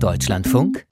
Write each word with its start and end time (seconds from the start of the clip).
Deutschlandfunk 0.00 0.86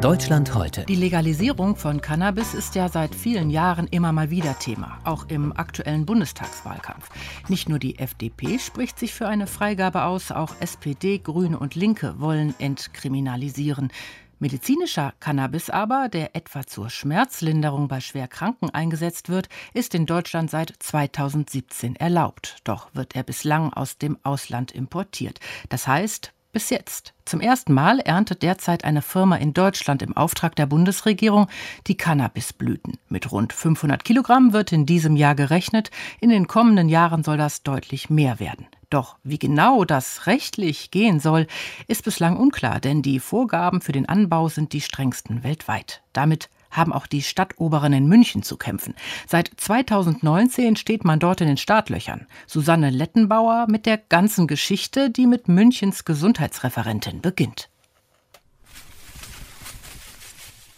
Deutschland 0.00 0.52
heute. 0.52 0.84
Die 0.86 0.96
Legalisierung 0.96 1.76
von 1.76 2.00
Cannabis 2.00 2.52
ist 2.52 2.74
ja 2.74 2.88
seit 2.88 3.14
vielen 3.14 3.48
Jahren 3.48 3.86
immer 3.86 4.10
mal 4.10 4.28
wieder 4.28 4.58
Thema, 4.58 4.98
auch 5.04 5.26
im 5.28 5.56
aktuellen 5.56 6.04
Bundestagswahlkampf. 6.04 7.10
Nicht 7.48 7.68
nur 7.68 7.78
die 7.78 8.00
FDP 8.00 8.58
spricht 8.58 8.98
sich 8.98 9.14
für 9.14 9.28
eine 9.28 9.46
Freigabe 9.46 10.02
aus, 10.02 10.32
auch 10.32 10.56
SPD, 10.58 11.18
Grüne 11.18 11.60
und 11.60 11.76
Linke 11.76 12.16
wollen 12.18 12.56
entkriminalisieren. 12.58 13.92
Medizinischer 14.40 15.14
Cannabis 15.20 15.70
aber, 15.70 16.08
der 16.08 16.34
etwa 16.34 16.66
zur 16.66 16.90
Schmerzlinderung 16.90 17.86
bei 17.86 18.00
Schwerkranken 18.00 18.70
eingesetzt 18.70 19.28
wird, 19.28 19.48
ist 19.74 19.94
in 19.94 20.06
Deutschland 20.06 20.50
seit 20.50 20.74
2017 20.76 21.94
erlaubt. 21.94 22.56
Doch 22.64 22.88
wird 22.94 23.14
er 23.14 23.22
bislang 23.22 23.72
aus 23.72 23.98
dem 23.98 24.18
Ausland 24.24 24.72
importiert. 24.72 25.38
Das 25.68 25.86
heißt, 25.86 26.32
bis 26.52 26.70
jetzt. 26.70 27.14
Zum 27.24 27.40
ersten 27.40 27.72
Mal 27.72 28.00
erntet 28.00 28.42
derzeit 28.42 28.84
eine 28.84 29.02
Firma 29.02 29.36
in 29.36 29.54
Deutschland 29.54 30.02
im 30.02 30.16
Auftrag 30.16 30.56
der 30.56 30.66
Bundesregierung 30.66 31.46
die 31.86 31.96
Cannabisblüten. 31.96 32.98
Mit 33.08 33.30
rund 33.30 33.52
500 33.52 34.04
Kilogramm 34.04 34.52
wird 34.52 34.72
in 34.72 34.86
diesem 34.86 35.16
Jahr 35.16 35.34
gerechnet. 35.34 35.90
In 36.20 36.30
den 36.30 36.46
kommenden 36.46 36.88
Jahren 36.88 37.22
soll 37.24 37.36
das 37.36 37.62
deutlich 37.62 38.10
mehr 38.10 38.40
werden. 38.40 38.66
Doch 38.90 39.16
wie 39.22 39.38
genau 39.38 39.84
das 39.84 40.26
rechtlich 40.26 40.90
gehen 40.90 41.20
soll, 41.20 41.46
ist 41.88 42.04
bislang 42.04 42.38
unklar, 42.38 42.80
denn 42.80 43.02
die 43.02 43.20
Vorgaben 43.20 43.82
für 43.82 43.92
den 43.92 44.08
Anbau 44.08 44.48
sind 44.48 44.72
die 44.72 44.80
strengsten 44.80 45.44
weltweit. 45.44 46.02
Damit 46.14 46.48
haben 46.70 46.92
auch 46.92 47.06
die 47.06 47.22
Stadtoberen 47.22 47.92
in 47.92 48.06
München 48.06 48.42
zu 48.42 48.56
kämpfen. 48.56 48.94
Seit 49.26 49.50
2019 49.56 50.76
steht 50.76 51.04
man 51.04 51.18
dort 51.18 51.40
in 51.40 51.48
den 51.48 51.56
Startlöchern. 51.56 52.26
Susanne 52.46 52.90
Lettenbauer 52.90 53.66
mit 53.68 53.86
der 53.86 53.98
ganzen 53.98 54.46
Geschichte, 54.46 55.10
die 55.10 55.26
mit 55.26 55.48
Münchens 55.48 56.04
Gesundheitsreferentin 56.04 57.20
beginnt. 57.20 57.68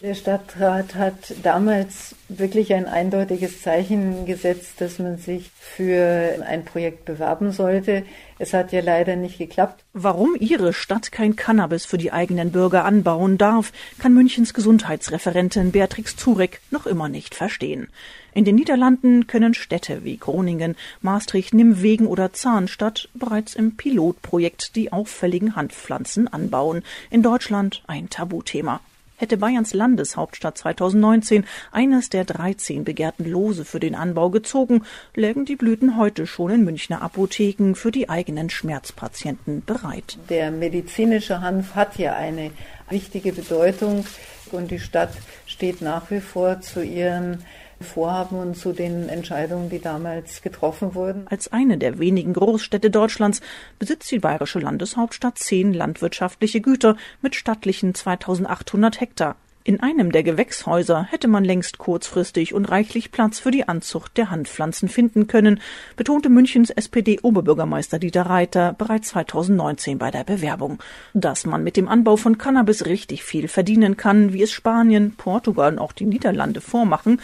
Der 0.03 0.15
Stadtrat 0.15 0.95
hat 0.95 1.35
damals 1.43 2.15
wirklich 2.31 2.73
ein 2.73 2.87
eindeutiges 2.87 3.61
Zeichen 3.61 4.25
gesetzt, 4.25 4.81
dass 4.81 4.99
man 4.99 5.19
sich 5.19 5.51
für 5.59 6.43
ein 6.49 6.65
Projekt 6.65 7.05
bewerben 7.05 7.53
sollte. 7.53 8.05
Es 8.39 8.55
hat 8.55 8.73
ja 8.73 8.81
leider 8.81 9.17
nicht 9.17 9.37
geklappt. 9.37 9.85
Warum 9.93 10.37
ihre 10.41 10.73
Stadt 10.73 11.13
kein 11.13 11.37
Cannabis 11.37 11.85
für 11.85 11.99
die 11.99 12.13
eigenen 12.13 12.51
Bürger 12.51 12.87
anbauen 12.87 13.37
darf, 13.37 13.73
kann 13.99 14.15
Münchens 14.15 14.55
Gesundheitsreferentin 14.55 15.71
Beatrix 15.71 16.17
Zurek 16.17 16.63
noch 16.71 16.87
immer 16.87 17.11
nicht 17.11 17.35
verstehen. 17.35 17.89
In 18.33 18.47
den 18.47 18.55
Niederlanden 18.55 19.27
können 19.27 19.53
Städte 19.53 20.03
wie 20.03 20.17
Groningen, 20.17 20.77
Maastricht, 21.03 21.53
Nimwegen 21.53 22.07
oder 22.07 22.33
Zahnstadt 22.33 23.11
bereits 23.13 23.55
im 23.55 23.77
Pilotprojekt 23.77 24.77
die 24.77 24.93
auffälligen 24.93 25.57
Handpflanzen 25.57 26.27
anbauen. 26.27 26.85
In 27.11 27.23
Deutschland 27.23 27.83
ein 27.87 28.09
Tabuthema. 28.09 28.81
Hätte 29.21 29.37
Bayerns 29.37 29.75
Landeshauptstadt 29.75 30.57
2019 30.57 31.45
eines 31.73 32.09
der 32.09 32.25
13 32.25 32.85
begehrten 32.85 33.27
Lose 33.27 33.67
für 33.67 33.79
den 33.79 33.95
Anbau 33.95 34.31
gezogen, 34.31 34.85
lägen 35.15 35.45
die 35.45 35.57
Blüten 35.57 35.99
heute 35.99 36.27
schon 36.27 36.51
in 36.51 36.65
Münchner 36.65 37.03
Apotheken 37.03 37.75
für 37.75 37.91
die 37.91 38.09
eigenen 38.09 38.49
Schmerzpatienten 38.49 39.63
bereit. 39.63 40.17
Der 40.31 40.51
medizinische 40.51 41.43
Hanf 41.43 41.75
hat 41.75 41.99
ja 41.99 42.15
eine 42.15 42.51
wichtige 42.89 43.35
Bedeutung 43.35 44.07
und 44.53 44.71
die 44.71 44.81
Stadt 44.81 45.13
steht 45.45 45.83
nach 45.83 46.11
wie 46.11 46.21
vor 46.21 46.63
zu 46.63 46.83
ihren 46.83 47.45
Vorhaben 47.83 48.39
und 48.39 48.57
zu 48.57 48.73
den 48.73 49.09
Entscheidungen, 49.09 49.71
die 49.71 49.81
damals 49.81 50.43
getroffen 50.43 50.95
wurden. 50.95 51.27
Als 51.29 51.51
eine 51.53 51.79
der 51.79 51.99
wenigen 51.99 52.35
Großstädte 52.35 52.91
Deutschlands 52.91 53.41
besitzt 53.79 54.11
die 54.11 54.19
bayerische 54.19 54.59
Landeshauptstadt 54.59 55.39
zehn 55.39 55.73
landwirtschaftliche 55.73 56.61
Güter 56.61 56.97
mit 57.23 57.35
stattlichen 57.35 57.95
2800 57.95 59.01
Hektar. 59.01 59.37
In 59.63 59.81
einem 59.81 60.11
der 60.11 60.23
Gewächshäuser 60.23 61.05
hätte 61.05 61.29
man 61.29 61.45
längst 61.45 61.77
kurzfristig 61.77 62.55
und 62.55 62.65
reichlich 62.65 63.13
Platz 63.13 63.39
für 63.39 63.51
die 63.51 63.69
Anzucht 63.69 64.17
der 64.17 64.31
Handpflanzen 64.31 64.89
finden 64.89 65.27
können, 65.27 65.61
betonte 65.97 66.31
Münchens 66.31 66.71
SPD-Oberbürgermeister 66.71 67.99
Dieter 67.99 68.23
Reiter 68.23 68.75
bereits 68.77 69.09
2019 69.11 69.99
bei 69.99 70.11
der 70.11 70.25
Bewerbung. 70.25 70.83
Dass 71.13 71.45
man 71.45 71.63
mit 71.63 71.77
dem 71.77 71.89
Anbau 71.89 72.17
von 72.17 72.39
Cannabis 72.39 72.87
richtig 72.87 73.23
viel 73.23 73.49
verdienen 73.49 73.99
kann, 73.99 74.33
wie 74.33 74.43
es 74.43 74.51
Spanien, 74.51 75.15
Portugal 75.17 75.73
und 75.73 75.79
auch 75.79 75.93
die 75.93 76.07
Niederlande 76.07 76.63
vormachen, 76.63 77.21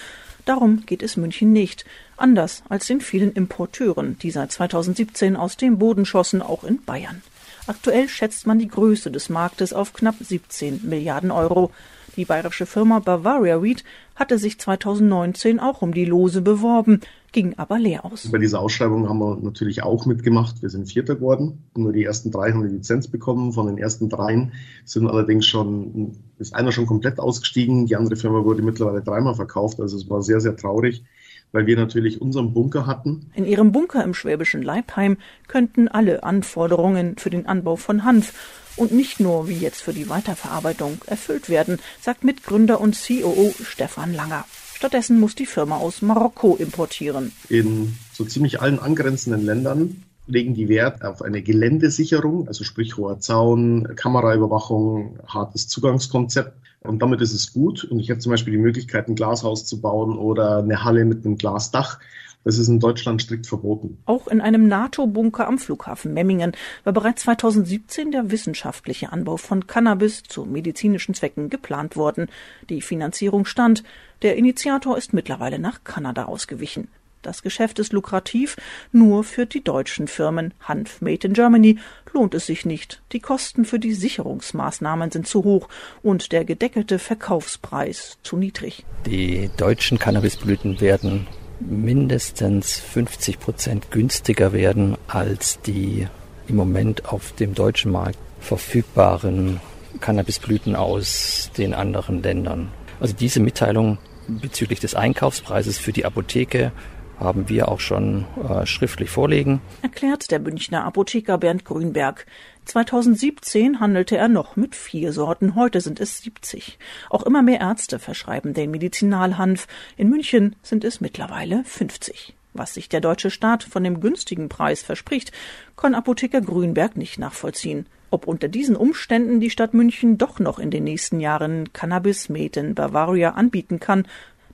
Darum 0.47 0.87
geht 0.87 1.03
es 1.03 1.17
München 1.17 1.53
nicht, 1.53 1.85
anders 2.17 2.63
als 2.69 2.87
den 2.87 3.01
vielen 3.01 3.33
Importeuren, 3.33 4.17
die 4.21 4.31
seit 4.31 4.53
2017 4.53 5.37
aus 5.37 5.57
dem 5.57 5.79
Boden 5.79 6.07
schossen, 6.07 6.41
auch 6.41 6.63
in 6.63 6.83
Bayern. 6.85 7.23
Aktuell 7.67 8.09
schätzt 8.09 8.47
man 8.47 8.61
die 8.61 8.69
Größe 8.69 9.11
des 9.11 9.29
Marktes 9.29 9.73
auf 9.73 9.93
knapp 9.93 10.15
17 10.21 10.83
Milliarden 10.85 11.33
Euro. 11.33 11.73
Die 12.15 12.25
bayerische 12.25 12.65
Firma 12.65 13.01
Bavaria 13.01 13.61
Weed 13.61 13.83
hatte 14.15 14.39
sich 14.39 14.61
2019 14.61 15.59
auch 15.59 15.83
um 15.83 15.93
die 15.93 16.05
Lose 16.05 16.43
beworben, 16.43 17.01
ging 17.37 17.53
aber 17.59 17.79
leer 17.79 18.07
aus. 18.07 18.31
Bei 18.33 18.39
dieser 18.39 18.61
Ausschreibung 18.61 19.11
haben 19.11 19.19
wir 19.19 19.37
natürlich 19.37 19.83
auch 19.83 20.07
mitgemacht. 20.07 20.63
Wir 20.63 20.71
sind 20.71 20.91
Vierter 20.91 21.17
geworden, 21.17 21.65
nur 21.77 21.93
die 21.93 22.03
ersten 22.03 22.31
drei 22.31 22.51
haben 22.51 22.67
die 22.67 22.75
Lizenz 22.75 23.09
bekommen. 23.09 23.53
Von 23.53 23.67
den 23.67 23.77
ersten 23.77 24.09
dreien 24.09 24.53
sind 24.87 25.07
allerdings 25.07 25.45
schon, 25.45 26.17
ist 26.39 26.55
einer 26.55 26.73
schon 26.73 26.87
komplett 26.87 27.19
ausgestiegen. 27.19 27.85
Die 27.85 27.97
andere 27.97 28.17
Firma 28.17 28.43
wurde 28.43 28.63
mittlerweile 28.63 29.03
dreimal 29.03 29.35
verkauft. 29.35 29.81
Also 29.81 29.99
es 29.99 30.09
war 30.09 30.23
sehr, 30.23 30.41
sehr 30.41 30.57
traurig 30.57 31.05
weil 31.53 31.67
wir 31.67 31.77
natürlich 31.77 32.21
unseren 32.21 32.53
Bunker 32.53 32.87
hatten. 32.87 33.31
In 33.35 33.47
ihrem 33.47 33.71
Bunker 33.71 34.03
im 34.03 34.15
schwäbischen 34.15 34.63
Leibheim 34.63 35.17
könnten 35.47 35.87
alle 35.87 36.25
Anforderungen 36.25 37.17
für 37.19 37.31
den 37.31 37.47
Anbau 37.47 37.77
von 37.77 38.05
Hanf 38.05 38.35
und 38.77 38.93
nicht 38.93 39.21
nur 39.21 39.49
wie 39.49 39.57
jetzt 39.57 39.81
für 39.81 39.93
die 39.93 40.09
Weiterverarbeitung 40.09 40.99
erfüllt 41.07 41.49
werden, 41.49 41.79
sagt 42.01 42.25
Mitgründer 42.25 42.81
und 42.81 42.97
COO 43.01 43.55
Stefan 43.63 44.13
Langer. 44.13 44.45
Stattdessen 44.77 45.19
muss 45.19 45.35
die 45.35 45.47
Firma 45.47 45.79
aus 45.79 46.03
Marokko 46.03 46.55
importieren. 46.55 47.33
In 47.49 47.97
so 48.13 48.27
ziemlich 48.27 48.61
allen 48.61 48.79
angrenzenden 48.79 49.43
Ländern 49.43 50.03
legen 50.27 50.53
die 50.53 50.69
Wert 50.69 51.03
auf 51.03 51.23
eine 51.23 51.41
Geländesicherung, 51.41 52.47
also 52.47 52.63
sprich 52.63 52.99
hoher 52.99 53.19
Zaun, 53.19 53.97
Kameraüberwachung, 53.97 55.19
hartes 55.27 55.67
Zugangskonzept. 55.69 56.53
Und 56.83 57.01
damit 57.01 57.23
ist 57.23 57.33
es 57.33 57.55
gut. 57.55 57.85
Und 57.85 58.01
ich 58.01 58.11
habe 58.11 58.21
zum 58.21 58.33
Beispiel 58.33 58.53
die 58.53 58.59
Möglichkeit, 58.59 59.09
ein 59.09 59.15
Glashaus 59.15 59.65
zu 59.65 59.81
bauen 59.81 60.19
oder 60.19 60.59
eine 60.59 60.85
Halle 60.85 61.07
mit 61.07 61.25
einem 61.25 61.39
Glasdach. 61.39 61.99
Das 62.47 62.59
ist 62.59 62.69
in 62.69 62.79
Deutschland 62.79 63.21
strikt 63.21 63.49
verboten. 63.49 63.99
Auch 64.07 64.29
in 64.29 64.41
einem 64.41 64.69
NATO-Bunker 64.69 65.49
am 65.49 65.59
Flughafen 65.59 66.15
Memmingen 66.15 66.53
war 66.85 66.93
bereits 66.93 67.23
2017 67.23 68.13
der 68.13 68.31
wissenschaftliche 68.31 69.13
Anbau 69.13 69.37
von 69.37 69.67
Cannabis 69.67 70.23
zu 70.23 70.45
medizinischen 70.45 71.13
Zwecken 71.13 71.51
geplant 71.51 71.97
worden. 71.97 72.29
Die 72.71 72.83
Finanzierung 72.83 73.47
stand. 73.47 73.83
Der 74.23 74.37
Initiator 74.37 74.97
ist 74.97 75.13
mittlerweile 75.13 75.59
nach 75.59 75.83
Kanada 75.83 76.27
ausgewichen. 76.27 76.87
Das 77.23 77.43
Geschäft 77.43 77.81
ist 77.81 77.93
lukrativ, 77.93 78.57
nur 78.93 79.25
für 79.25 79.47
die 79.47 79.65
deutschen 79.65 80.07
Firmen 80.07 80.55
Hanf 80.61 81.01
Made 81.01 81.27
in 81.27 81.33
Germany 81.33 81.81
lohnt 82.13 82.33
es 82.35 82.47
sich 82.47 82.65
nicht. 82.65 83.03
Die 83.11 83.19
Kosten 83.19 83.65
für 83.65 83.81
die 83.81 83.93
Sicherungsmaßnahmen 83.93 85.11
sind 85.11 85.27
zu 85.27 85.43
hoch 85.43 85.69
und 86.01 86.31
der 86.31 86.45
gedeckelte 86.45 87.01
Verkaufspreis 87.01 88.19
zu 88.23 88.37
niedrig. 88.37 88.85
Die 89.05 89.51
deutschen 89.57 89.99
Cannabisblüten 89.99 90.81
werden 90.81 91.27
mindestens 91.61 92.79
50 92.79 93.41
Prozent 93.41 93.91
günstiger 93.91 94.53
werden 94.53 94.97
als 95.09 95.61
die 95.63 96.07
im 96.49 96.57
Moment 96.57 97.13
auf 97.13 97.33
dem 97.33 97.55
deutschen 97.55 97.93
Markt 97.93 98.19
verfügbaren 98.41 99.61
Cannabisblüten 100.01 100.77
aus 100.77 101.51
den 101.57 101.75
anderen 101.75 102.23
Ländern. 102.23 102.69
Also 103.01 103.15
diese 103.15 103.41
Mitteilung 103.41 103.99
bezüglich 104.29 104.81
des 104.81 104.95
Einkaufspreises 104.95 105.79
für 105.79 105.93
die 105.93 106.05
Apotheke 106.05 106.73
haben 107.19 107.49
wir 107.49 107.69
auch 107.69 107.81
schon 107.81 108.25
äh, 108.49 108.67
schriftlich 108.67 109.11
vorlegen. 109.11 109.61
Erklärt 109.83 110.31
der 110.31 110.41
Münchner 110.41 110.85
Apotheker 110.85 111.39
Bernd 111.39 111.65
Grünberg. 111.65 112.27
2017 112.67 113.81
handelte 113.81 114.17
er 114.17 114.29
noch 114.29 114.57
mit 114.57 114.75
vier 114.75 115.13
Sorten, 115.13 115.55
heute 115.55 115.81
sind 115.81 116.01
es 116.01 116.19
70. 116.23 116.79
Auch 117.11 117.23
immer 117.23 117.43
mehr 117.43 117.61
Ärzte 117.61 117.99
verschreiben 117.99 118.55
den 118.55 118.71
Medizinalhanf. 118.71 119.67
In 119.97 120.09
München 120.09 120.57
sind 120.63 120.85
es 120.85 121.01
mittlerweile 121.01 121.63
50. 121.65 122.35
Was 122.53 122.75
sich 122.75 122.89
der 122.89 123.01
deutsche 123.01 123.31
Staat 123.31 123.63
von 123.63 123.85
dem 123.85 124.01
günstigen 124.01 124.49
Preis 124.49 124.83
verspricht, 124.83 125.31
kann 125.77 125.95
Apotheker 125.95 126.41
Grünberg 126.41 126.97
nicht 126.97 127.19
nachvollziehen. 127.19 127.87
Ob 128.11 128.27
unter 128.27 128.49
diesen 128.49 128.77
Umständen 128.77 129.41
die 129.41 129.51
Stadt 129.51 129.75
München 129.75 130.17
doch 130.17 130.39
noch 130.39 130.59
in 130.59 130.71
den 130.71 130.85
nächsten 130.85 131.21
Jahren 131.21 131.73
Cannabis 131.73 132.29
Made 132.29 132.59
in 132.59 132.75
Bavaria 132.75 133.31
anbieten 133.31 133.81
kann, 133.81 134.07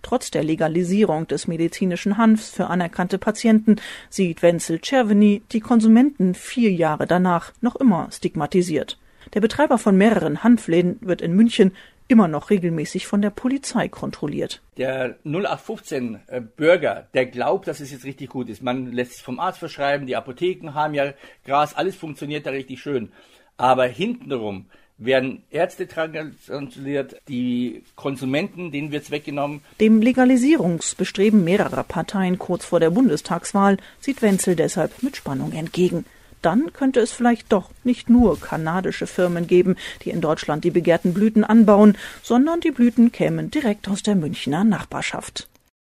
Trotz 0.02 0.30
der 0.30 0.44
Legalisierung 0.44 1.26
des 1.26 1.46
medizinischen 1.46 2.18
Hanfs 2.18 2.50
für 2.50 2.66
anerkannte 2.66 3.18
Patienten 3.18 3.76
sieht 4.10 4.42
Wenzel 4.42 4.80
Czerweny 4.80 5.42
die 5.52 5.60
Konsumenten 5.60 6.34
vier 6.34 6.72
Jahre 6.72 7.06
danach 7.06 7.52
noch 7.60 7.76
immer 7.76 8.08
stigmatisiert. 8.12 8.98
Der 9.34 9.40
Betreiber 9.40 9.78
von 9.78 9.96
mehreren 9.96 10.42
Hanfläden 10.42 10.98
wird 11.00 11.22
in 11.22 11.34
München 11.34 11.72
immer 12.08 12.28
noch 12.28 12.50
regelmäßig 12.50 13.06
von 13.06 13.22
der 13.22 13.30
Polizei 13.30 13.88
kontrolliert. 13.88 14.60
Der 14.76 15.16
0815 15.24 16.20
äh, 16.26 16.40
Bürger, 16.40 17.08
der 17.14 17.26
glaubt, 17.26 17.68
dass 17.68 17.80
es 17.80 17.90
jetzt 17.90 18.04
richtig 18.04 18.28
gut 18.28 18.50
ist. 18.50 18.62
Man 18.62 18.92
lässt 18.92 19.12
es 19.12 19.20
vom 19.20 19.40
Arzt 19.40 19.60
verschreiben, 19.60 20.06
die 20.06 20.16
Apotheken 20.16 20.74
haben 20.74 20.94
ja 20.94 21.14
Gras, 21.46 21.74
alles 21.74 21.96
funktioniert 21.96 22.44
da 22.44 22.50
richtig 22.50 22.80
schön. 22.80 23.12
Aber 23.56 23.86
hintenrum 23.86 24.66
werden 25.04 25.42
Ärzte 25.50 25.88
transliert, 25.88 27.16
die 27.28 27.82
Konsumenten, 27.96 28.70
denen 28.70 28.92
wird 28.92 29.04
es 29.04 29.10
weggenommen. 29.10 29.62
Dem 29.80 30.00
Legalisierungsbestreben 30.00 31.44
mehrerer 31.44 31.84
Parteien 31.84 32.38
kurz 32.38 32.64
vor 32.64 32.80
der 32.80 32.90
Bundestagswahl 32.90 33.76
sieht 34.00 34.22
Wenzel 34.22 34.56
deshalb 34.56 35.02
mit 35.02 35.16
Spannung 35.16 35.52
entgegen. 35.52 36.04
Dann 36.42 36.72
könnte 36.72 36.98
es 37.00 37.12
vielleicht 37.12 37.52
doch 37.52 37.70
nicht 37.84 38.10
nur 38.10 38.38
kanadische 38.40 39.06
Firmen 39.06 39.46
geben, 39.46 39.76
die 40.02 40.10
in 40.10 40.20
Deutschland 40.20 40.64
die 40.64 40.72
begehrten 40.72 41.14
Blüten 41.14 41.44
anbauen, 41.44 41.96
sondern 42.22 42.60
die 42.60 42.72
Blüten 42.72 43.12
kämen 43.12 43.50
direkt 43.50 43.88
aus 43.88 44.02
der 44.02 44.16
Münchner 44.16 44.64
Nachbarschaft. 44.64 45.48